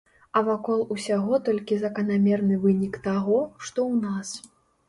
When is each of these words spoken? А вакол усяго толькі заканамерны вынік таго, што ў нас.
А 0.39 0.41
вакол 0.45 0.79
усяго 0.95 1.39
толькі 1.49 1.77
заканамерны 1.83 2.59
вынік 2.67 2.99
таго, 3.09 3.39
што 3.67 3.79
ў 3.93 4.09
нас. 4.09 4.35